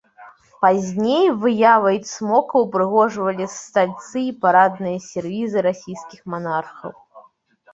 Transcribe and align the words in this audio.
Пазней 0.65 1.25
выявай 1.41 1.97
цмока 2.13 2.55
ўпрыгожвалі 2.65 3.45
стальцы 3.57 4.17
і 4.31 4.33
парадныя 4.47 4.97
сервізы 5.09 5.59
расійскіх 5.69 6.19
манархаў. 6.37 6.91